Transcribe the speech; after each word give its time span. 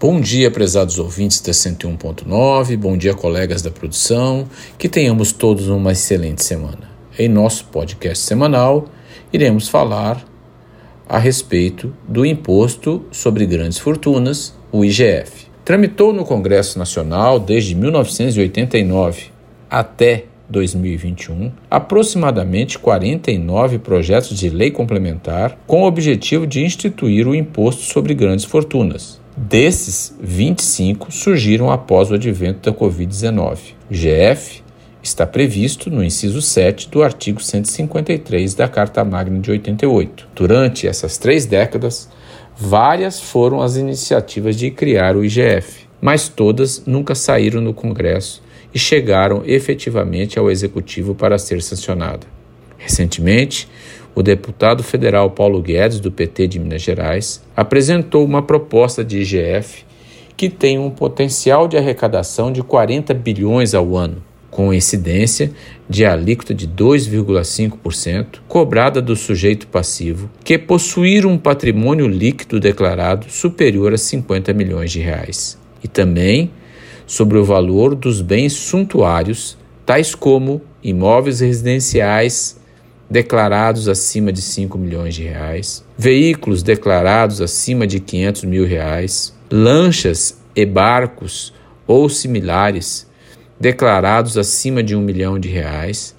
Bom 0.00 0.20
dia, 0.20 0.48
prezados 0.48 0.96
ouvintes 1.00 1.40
da 1.40 1.50
101.9, 1.50 2.76
bom 2.76 2.96
dia, 2.96 3.14
colegas 3.14 3.62
da 3.62 3.70
produção, 3.72 4.46
que 4.78 4.88
tenhamos 4.88 5.32
todos 5.32 5.66
uma 5.66 5.90
excelente 5.90 6.44
semana. 6.44 6.88
Em 7.18 7.28
nosso 7.28 7.64
podcast 7.64 8.24
semanal, 8.24 8.86
iremos 9.32 9.68
falar 9.68 10.24
a 11.08 11.18
respeito 11.18 11.92
do 12.06 12.24
Imposto 12.24 13.06
sobre 13.10 13.44
Grandes 13.44 13.78
Fortunas, 13.78 14.56
o 14.70 14.84
IGF. 14.84 15.48
Tramitou 15.64 16.12
no 16.12 16.24
Congresso 16.24 16.78
Nacional 16.78 17.40
desde 17.40 17.74
1989 17.74 19.32
até 19.68 20.26
2021 20.48 21.50
aproximadamente 21.68 22.78
49 22.78 23.80
projetos 23.80 24.38
de 24.38 24.48
lei 24.48 24.70
complementar 24.70 25.58
com 25.66 25.82
o 25.82 25.86
objetivo 25.88 26.46
de 26.46 26.64
instituir 26.64 27.26
o 27.26 27.34
Imposto 27.34 27.82
sobre 27.82 28.14
Grandes 28.14 28.44
Fortunas 28.44 29.18
Desses, 29.40 30.12
25 30.20 31.12
surgiram 31.12 31.70
após 31.70 32.10
o 32.10 32.14
advento 32.14 32.68
da 32.68 32.76
Covid-19. 32.76 33.58
O 33.88 33.94
GF 33.94 34.62
está 35.00 35.24
previsto 35.24 35.88
no 35.88 36.02
inciso 36.02 36.42
7 36.42 36.90
do 36.90 37.04
artigo 37.04 37.40
153 37.40 38.54
da 38.54 38.66
Carta 38.66 39.04
Magna 39.04 39.38
de 39.38 39.52
88. 39.52 40.28
Durante 40.34 40.88
essas 40.88 41.18
três 41.18 41.46
décadas, 41.46 42.10
várias 42.56 43.20
foram 43.20 43.62
as 43.62 43.76
iniciativas 43.76 44.56
de 44.56 44.72
criar 44.72 45.16
o 45.16 45.24
IGF, 45.24 45.86
mas 46.00 46.28
todas 46.28 46.82
nunca 46.84 47.14
saíram 47.14 47.60
no 47.60 47.72
Congresso 47.72 48.42
e 48.74 48.78
chegaram 48.78 49.42
efetivamente 49.46 50.36
ao 50.36 50.50
Executivo 50.50 51.14
para 51.14 51.38
ser 51.38 51.62
sancionada. 51.62 52.26
Recentemente, 52.76 53.68
o 54.14 54.22
deputado 54.22 54.82
federal 54.82 55.30
Paulo 55.30 55.62
Guedes, 55.62 56.00
do 56.00 56.10
PT 56.10 56.48
de 56.48 56.58
Minas 56.58 56.82
Gerais, 56.82 57.42
apresentou 57.56 58.24
uma 58.24 58.42
proposta 58.42 59.04
de 59.04 59.20
IGF 59.20 59.84
que 60.36 60.48
tem 60.48 60.78
um 60.78 60.90
potencial 60.90 61.66
de 61.66 61.76
arrecadação 61.76 62.52
de 62.52 62.62
40 62.62 63.12
bilhões 63.14 63.74
ao 63.74 63.96
ano, 63.96 64.22
com 64.50 64.72
incidência 64.72 65.50
de 65.88 66.04
alíquota 66.04 66.54
de 66.54 66.66
2,5% 66.66 68.40
cobrada 68.46 69.02
do 69.02 69.16
sujeito 69.16 69.66
passivo 69.66 70.30
que 70.44 70.56
possuir 70.58 71.26
um 71.26 71.36
patrimônio 71.36 72.06
líquido 72.06 72.60
declarado 72.60 73.30
superior 73.30 73.92
a 73.92 73.98
50 73.98 74.52
milhões 74.52 74.92
de 74.92 75.00
reais. 75.00 75.58
E 75.82 75.88
também 75.88 76.50
sobre 77.06 77.38
o 77.38 77.44
valor 77.44 77.94
dos 77.94 78.20
bens 78.20 78.52
suntuários, 78.52 79.56
tais 79.84 80.14
como 80.14 80.60
imóveis 80.84 81.40
residenciais, 81.40 82.57
declarados 83.10 83.88
acima 83.88 84.32
de 84.32 84.42
5 84.42 84.76
milhões 84.76 85.14
de 85.14 85.24
reais, 85.24 85.84
veículos 85.96 86.62
declarados 86.62 87.40
acima 87.40 87.86
de 87.86 88.00
500 88.00 88.44
mil 88.44 88.66
reais, 88.66 89.34
lanchas 89.50 90.38
e 90.54 90.66
barcos 90.66 91.54
ou 91.86 92.08
similares 92.08 93.08
declarados 93.58 94.36
acima 94.36 94.82
de 94.82 94.94
1 94.94 95.00
milhão 95.00 95.38
de 95.38 95.48
reais, 95.48 96.14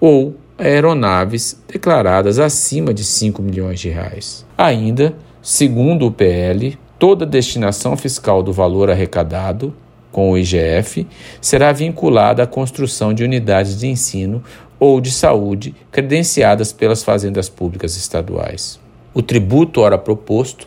ou 0.00 0.36
aeronaves 0.56 1.60
declaradas 1.68 2.38
acima 2.38 2.94
de 2.94 3.04
5 3.04 3.42
milhões 3.42 3.80
de 3.80 3.90
reais. 3.90 4.46
Ainda, 4.56 5.14
segundo 5.42 6.06
o 6.06 6.12
PL, 6.12 6.78
toda 6.98 7.26
destinação 7.26 7.96
fiscal 7.96 8.42
do 8.42 8.52
valor 8.52 8.90
arrecadado 8.90 9.74
com 10.10 10.30
o 10.30 10.38
IGF 10.38 11.06
será 11.40 11.72
vinculada 11.72 12.42
à 12.42 12.46
construção 12.46 13.14
de 13.14 13.22
unidades 13.22 13.78
de 13.78 13.86
ensino 13.86 14.42
ou 14.80 15.00
de 15.00 15.12
saúde 15.12 15.74
credenciadas 15.92 16.72
pelas 16.72 17.04
fazendas 17.04 17.48
públicas 17.50 17.96
estaduais. 17.96 18.80
O 19.12 19.20
tributo, 19.20 19.82
ora 19.82 19.98
proposto, 19.98 20.66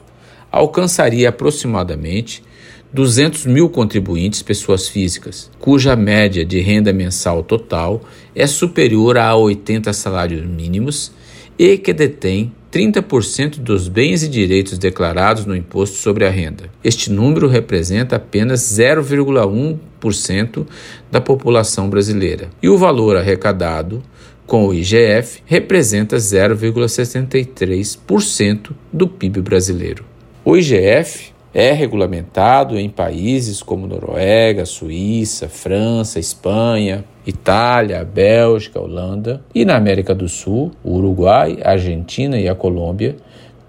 alcançaria 0.51 1.29
aproximadamente 1.29 2.43
200 2.93 3.47
mil 3.47 3.69
contribuintes 3.69 4.43
pessoas 4.43 4.87
físicas, 4.87 5.49
cuja 5.59 5.95
média 5.95 6.45
de 6.45 6.59
renda 6.59 6.93
mensal 6.93 7.41
total 7.41 8.03
é 8.35 8.45
superior 8.45 9.17
a 9.17 9.35
80 9.35 9.91
salários 9.93 10.45
mínimos 10.45 11.11
e 11.57 11.77
que 11.77 11.93
detém 11.93 12.51
30% 12.71 13.59
dos 13.59 13.87
bens 13.87 14.21
e 14.23 14.27
direitos 14.27 14.77
declarados 14.79 15.45
no 15.45 15.55
imposto 15.55 15.97
sobre 15.97 16.25
a 16.25 16.29
renda. 16.29 16.63
Este 16.83 17.11
número 17.11 17.47
representa 17.47 18.15
apenas 18.15 18.61
0,1% 18.61 20.65
da 21.11 21.21
população 21.21 21.87
brasileira. 21.87 22.49
E 22.61 22.69
o 22.69 22.77
valor 22.77 23.15
arrecadado 23.15 24.03
com 24.47 24.67
o 24.67 24.73
IGF 24.73 25.43
representa 25.45 26.17
0,63% 26.17 28.71
do 28.91 29.07
PIB 29.07 29.39
brasileiro. 29.41 30.03
O 30.43 30.57
IGF 30.57 31.31
é 31.53 31.71
regulamentado 31.71 32.77
em 32.77 32.89
países 32.89 33.61
como 33.61 33.85
Noruega, 33.85 34.65
Suíça, 34.65 35.47
França, 35.47 36.19
Espanha, 36.19 37.05
Itália, 37.25 38.03
Bélgica, 38.03 38.79
Holanda 38.79 39.41
e 39.53 39.63
na 39.63 39.75
América 39.75 40.13
do 40.13 40.27
Sul, 40.27 40.71
o 40.83 40.95
Uruguai, 40.97 41.57
a 41.63 41.71
Argentina 41.71 42.37
e 42.37 42.47
a 42.47 42.55
Colômbia 42.55 43.15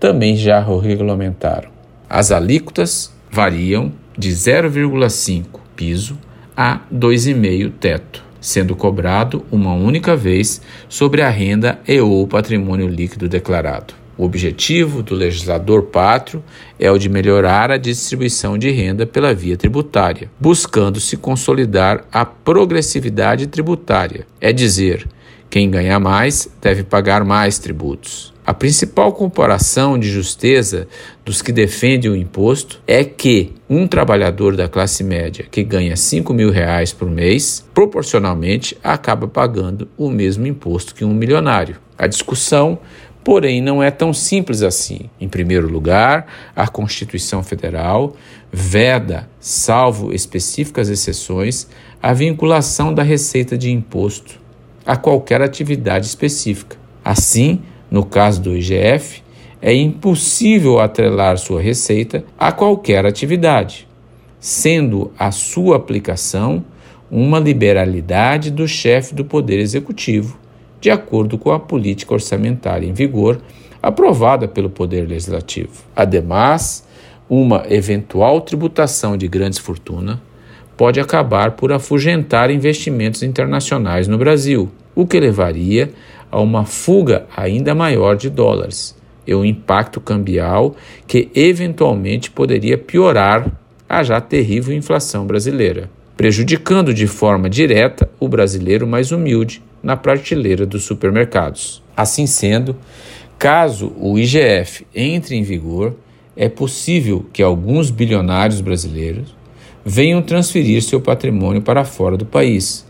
também 0.00 0.36
já 0.36 0.60
regulamentaram. 0.60 1.70
As 2.08 2.32
alíquotas 2.32 3.12
variam 3.30 3.92
de 4.16 4.30
0,5 4.30 5.44
piso 5.74 6.18
a 6.56 6.80
2,5 6.92 7.72
teto, 7.80 8.24
sendo 8.40 8.76
cobrado 8.76 9.44
uma 9.50 9.72
única 9.72 10.14
vez 10.14 10.60
sobre 10.88 11.22
a 11.22 11.30
renda 11.30 11.78
e 11.86 12.00
ou 12.00 12.26
patrimônio 12.26 12.86
líquido 12.88 13.28
declarado. 13.28 14.03
O 14.16 14.24
objetivo 14.24 15.02
do 15.02 15.14
legislador 15.14 15.82
pátrio 15.84 16.42
é 16.78 16.90
o 16.90 16.98
de 16.98 17.08
melhorar 17.08 17.70
a 17.70 17.76
distribuição 17.76 18.56
de 18.56 18.70
renda 18.70 19.04
pela 19.04 19.34
via 19.34 19.56
tributária, 19.56 20.30
buscando 20.38 21.00
se 21.00 21.16
consolidar 21.16 22.04
a 22.12 22.24
progressividade 22.24 23.48
tributária, 23.48 24.26
é 24.40 24.52
dizer, 24.52 25.08
quem 25.50 25.70
ganha 25.70 25.98
mais 25.98 26.48
deve 26.60 26.84
pagar 26.84 27.24
mais 27.24 27.58
tributos. 27.58 28.32
A 28.46 28.52
principal 28.52 29.12
comparação 29.12 29.98
de 29.98 30.10
justeza 30.10 30.86
dos 31.24 31.40
que 31.40 31.50
defendem 31.50 32.10
o 32.10 32.16
imposto 32.16 32.82
é 32.86 33.02
que 33.02 33.54
um 33.70 33.86
trabalhador 33.86 34.54
da 34.54 34.68
classe 34.68 35.02
média 35.02 35.46
que 35.50 35.64
ganha 35.64 35.96
5 35.96 36.34
mil 36.34 36.50
reais 36.50 36.92
por 36.92 37.10
mês, 37.10 37.64
proporcionalmente 37.72 38.76
acaba 38.84 39.26
pagando 39.26 39.88
o 39.96 40.10
mesmo 40.10 40.46
imposto 40.46 40.94
que 40.94 41.06
um 41.06 41.14
milionário. 41.14 41.76
A 41.96 42.06
discussão 42.06 42.78
Porém, 43.24 43.62
não 43.62 43.82
é 43.82 43.90
tão 43.90 44.12
simples 44.12 44.62
assim. 44.62 45.08
Em 45.18 45.28
primeiro 45.28 45.66
lugar, 45.66 46.26
a 46.54 46.68
Constituição 46.68 47.42
Federal 47.42 48.14
veda, 48.52 49.28
salvo 49.40 50.12
específicas 50.12 50.90
exceções, 50.90 51.66
a 52.02 52.12
vinculação 52.12 52.92
da 52.92 53.02
receita 53.02 53.56
de 53.56 53.72
imposto 53.72 54.44
a 54.86 54.96
qualquer 54.96 55.40
atividade 55.40 56.06
específica. 56.06 56.76
Assim, 57.02 57.62
no 57.90 58.04
caso 58.04 58.42
do 58.42 58.54
IGF, 58.54 59.22
é 59.62 59.72
impossível 59.72 60.78
atrelar 60.78 61.38
sua 61.38 61.60
receita 61.62 62.24
a 62.38 62.52
qualquer 62.52 63.06
atividade, 63.06 63.88
sendo 64.38 65.10
a 65.18 65.30
sua 65.30 65.76
aplicação 65.76 66.62
uma 67.10 67.38
liberalidade 67.38 68.50
do 68.50 68.68
chefe 68.68 69.14
do 69.14 69.24
Poder 69.24 69.58
Executivo 69.58 70.43
de 70.84 70.90
acordo 70.90 71.38
com 71.38 71.50
a 71.50 71.58
política 71.58 72.12
orçamentária 72.12 72.86
em 72.86 72.92
vigor 72.92 73.40
aprovada 73.82 74.46
pelo 74.46 74.68
Poder 74.68 75.08
Legislativo. 75.08 75.82
Ademais, 75.96 76.86
uma 77.26 77.64
eventual 77.70 78.42
tributação 78.42 79.16
de 79.16 79.26
grandes 79.26 79.58
fortunas 79.58 80.18
pode 80.76 81.00
acabar 81.00 81.52
por 81.52 81.72
afugentar 81.72 82.50
investimentos 82.50 83.22
internacionais 83.22 84.06
no 84.06 84.18
Brasil, 84.18 84.70
o 84.94 85.06
que 85.06 85.18
levaria 85.18 85.90
a 86.30 86.38
uma 86.38 86.66
fuga 86.66 87.24
ainda 87.34 87.74
maior 87.74 88.14
de 88.14 88.28
dólares 88.28 88.94
e 89.26 89.34
um 89.34 89.42
impacto 89.42 90.02
cambial 90.02 90.76
que 91.06 91.30
eventualmente 91.34 92.30
poderia 92.30 92.76
piorar 92.76 93.50
a 93.88 94.02
já 94.02 94.20
terrível 94.20 94.76
inflação 94.76 95.26
brasileira, 95.26 95.88
prejudicando 96.14 96.92
de 96.92 97.06
forma 97.06 97.48
direta 97.48 98.06
o 98.20 98.28
brasileiro 98.28 98.86
mais 98.86 99.12
humilde 99.12 99.62
na 99.84 99.96
prateleira 99.96 100.64
dos 100.64 100.84
supermercados. 100.84 101.82
Assim 101.94 102.26
sendo, 102.26 102.74
caso 103.38 103.92
o 104.00 104.18
IGF 104.18 104.86
entre 104.94 105.36
em 105.36 105.42
vigor, 105.42 105.94
é 106.36 106.48
possível 106.48 107.26
que 107.32 107.42
alguns 107.42 107.90
bilionários 107.90 108.60
brasileiros 108.60 109.34
venham 109.84 110.22
transferir 110.22 110.82
seu 110.82 111.00
patrimônio 111.00 111.60
para 111.60 111.84
fora 111.84 112.16
do 112.16 112.24
país, 112.24 112.86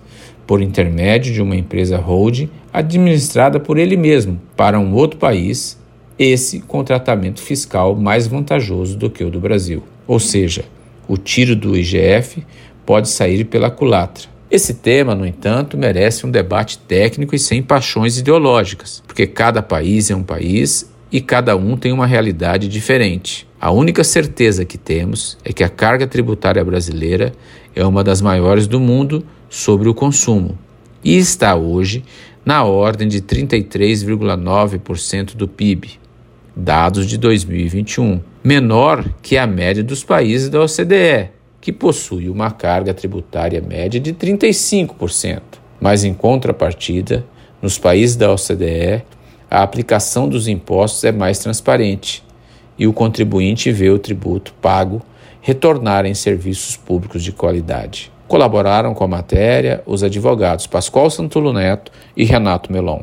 por 0.47 0.63
intermédio 0.63 1.33
de 1.33 1.43
uma 1.43 1.57
empresa 1.57 1.99
holding 1.99 2.49
administrada 2.73 3.59
por 3.59 3.77
ele 3.79 3.97
mesmo 3.97 4.41
para 4.57 4.79
um 4.79 4.95
outro 4.95 5.19
país, 5.19 5.79
esse 6.19 6.61
com 6.61 6.85
tratamento 6.85 7.43
fiscal 7.43 7.97
mais 7.97 8.27
vantajoso 8.27 8.97
do 8.97 9.11
que 9.11 9.25
o 9.25 9.31
do 9.31 9.41
Brasil. 9.41 9.83
Ou 10.07 10.21
seja, 10.21 10.65
o 11.09 11.17
tiro 11.17 11.57
do 11.57 11.77
IGF 11.77 12.45
pode 12.87 13.09
sair 13.09 13.45
pela 13.45 13.71
culatra. 13.71 14.34
Esse 14.55 14.75
tema, 14.75 15.17
no 15.17 15.27
entanto, 15.27 15.77
merece 15.77 16.25
um 16.25 16.31
debate 16.31 16.79
técnico 16.79 17.35
e 17.35 17.39
sem 17.41 17.61
paixões 17.61 18.19
ideológicas, 18.19 19.03
porque 19.05 19.27
cada 19.27 19.61
país 19.61 20.13
é 20.13 20.15
um 20.15 20.23
país 20.23 20.89
e 21.11 21.21
cada 21.21 21.57
um 21.57 21.77
tem 21.77 21.91
uma 21.91 22.07
realidade 22.07 22.69
diferente. 22.69 23.49
A 23.61 23.73
única 23.73 24.05
certeza 24.05 24.65
que 24.65 24.79
temos 24.79 25.37
é 25.45 25.53
que 25.53 25.65
a 25.65 25.69
carga 25.69 26.07
tributária 26.07 26.65
brasileira 26.65 27.33
é 27.75 27.85
uma 27.85 28.05
das 28.05 28.21
maiores 28.21 28.69
do 28.69 28.79
mundo 28.79 29.27
sobre 29.51 29.89
o 29.89 29.95
consumo 29.95 30.57
e 31.03 31.19
está 31.19 31.57
hoje 31.57 32.05
na 32.47 32.63
ordem 32.63 33.09
de 33.09 33.21
33,9% 33.21 35.35
do 35.35 35.49
PIB, 35.49 35.99
dados 36.55 37.09
de 37.09 37.19
2021, 37.19 38.21
menor 38.45 39.05
que 39.21 39.37
a 39.37 39.49
média 39.49 39.83
dos 39.83 40.05
países 40.05 40.49
da 40.49 40.63
OCDE, 40.63 41.31
que 41.65 41.73
possui 41.73 42.29
uma 42.29 42.51
carga 42.51 42.93
tributária 42.93 43.59
média 43.59 43.99
de 43.99 44.13
35%. 44.13 45.41
Mas, 45.81 46.05
em 46.05 46.13
contrapartida, 46.13 47.25
nos 47.63 47.79
países 47.79 48.17
da 48.17 48.31
OCDE, 48.31 49.03
a 49.51 49.63
aplicação 49.63 50.29
dos 50.29 50.47
impostos 50.47 51.05
é 51.05 51.11
mais 51.11 51.39
transparente 51.39 52.23
e 52.79 52.87
o 52.87 52.93
contribuinte 52.93 53.73
vê 53.73 53.89
o 53.89 53.99
tributo 53.99 54.53
pago 54.61 55.01
retornar 55.41 56.05
em 56.05 56.13
serviços 56.13 56.77
públicos 56.77 57.23
de 57.23 57.33
qualidade. 57.33 58.13
Colaboraram 58.29 58.93
com 58.93 59.05
a 59.05 59.09
matéria 59.09 59.83
os 59.87 60.03
advogados 60.03 60.67
Pascoal 60.67 61.09
Santulo 61.09 61.51
Neto 61.51 61.91
e 62.15 62.25
Renato 62.25 62.71
Melon. 62.71 63.01